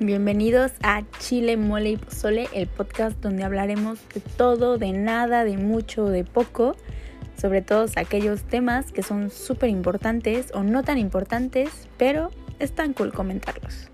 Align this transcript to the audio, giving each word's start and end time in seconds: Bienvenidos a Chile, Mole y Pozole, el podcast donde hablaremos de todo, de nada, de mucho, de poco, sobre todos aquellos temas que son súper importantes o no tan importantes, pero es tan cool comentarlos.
Bienvenidos 0.00 0.72
a 0.82 1.02
Chile, 1.20 1.56
Mole 1.56 1.90
y 1.90 1.96
Pozole, 1.96 2.48
el 2.52 2.66
podcast 2.66 3.20
donde 3.20 3.44
hablaremos 3.44 4.00
de 4.12 4.20
todo, 4.20 4.76
de 4.76 4.92
nada, 4.92 5.44
de 5.44 5.56
mucho, 5.56 6.06
de 6.06 6.24
poco, 6.24 6.74
sobre 7.40 7.62
todos 7.62 7.96
aquellos 7.96 8.42
temas 8.42 8.90
que 8.90 9.04
son 9.04 9.30
súper 9.30 9.70
importantes 9.70 10.50
o 10.52 10.64
no 10.64 10.82
tan 10.82 10.98
importantes, 10.98 11.70
pero 11.96 12.30
es 12.58 12.72
tan 12.72 12.92
cool 12.92 13.12
comentarlos. 13.12 13.88